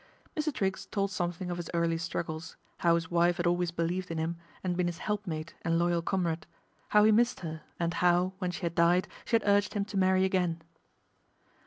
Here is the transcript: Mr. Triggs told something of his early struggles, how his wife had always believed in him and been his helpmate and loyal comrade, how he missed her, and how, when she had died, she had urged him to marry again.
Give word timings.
Mr. 0.35 0.51
Triggs 0.51 0.87
told 0.87 1.11
something 1.11 1.51
of 1.51 1.57
his 1.57 1.69
early 1.75 1.95
struggles, 1.99 2.55
how 2.79 2.95
his 2.95 3.11
wife 3.11 3.37
had 3.37 3.45
always 3.45 3.69
believed 3.69 4.09
in 4.09 4.17
him 4.17 4.35
and 4.63 4.75
been 4.75 4.87
his 4.87 4.97
helpmate 4.97 5.53
and 5.61 5.77
loyal 5.77 6.01
comrade, 6.01 6.47
how 6.87 7.03
he 7.03 7.11
missed 7.11 7.41
her, 7.41 7.61
and 7.79 7.93
how, 7.93 8.33
when 8.39 8.49
she 8.49 8.61
had 8.61 8.73
died, 8.73 9.07
she 9.25 9.35
had 9.35 9.43
urged 9.45 9.75
him 9.75 9.85
to 9.85 9.97
marry 9.97 10.25
again. 10.25 10.63